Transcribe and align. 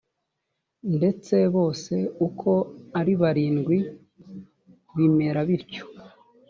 ndetse 0.95 1.35
bose 1.55 1.93
uko 2.27 2.49
ari 2.99 3.13
barindwi 3.21 3.77
bimera 4.95 5.39
bityo 5.47 5.83